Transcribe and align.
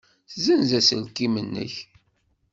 Ssenz 0.33 0.69
aselkim-nnek. 0.79 1.73